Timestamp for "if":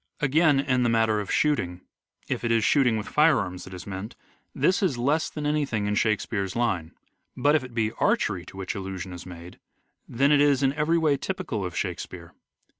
2.27-2.43, 7.53-7.63